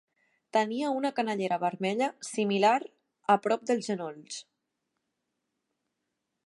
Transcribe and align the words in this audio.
Tenia 0.55 0.93
una 0.99 1.11
canellera 1.19 1.59
vermella 1.63 2.07
similar 2.29 2.73
a 3.35 3.37
prop 3.45 3.69
dels 3.73 3.93
genolls. 3.93 4.43